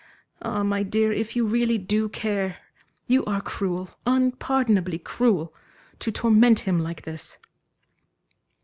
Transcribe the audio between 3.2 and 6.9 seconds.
are cruel, unpardonably cruel, to torment him